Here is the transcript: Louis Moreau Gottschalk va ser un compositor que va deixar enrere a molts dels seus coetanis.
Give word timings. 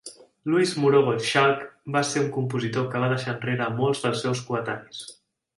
Louis 0.51 0.71
Moreau 0.83 1.01
Gottschalk 1.09 1.61
va 1.97 2.03
ser 2.13 2.23
un 2.25 2.31
compositor 2.39 2.89
que 2.95 3.03
va 3.05 3.13
deixar 3.15 3.37
enrere 3.37 3.67
a 3.69 3.77
molts 3.81 4.03
dels 4.07 4.25
seus 4.27 4.43
coetanis. 4.49 5.07